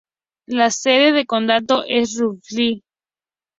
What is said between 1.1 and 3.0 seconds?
de condado es Rushville.